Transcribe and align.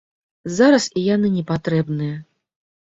Зараз 0.59 0.89
і 0.97 1.05
яны 1.15 1.33
не 1.37 1.43
патрэбныя. 1.53 2.15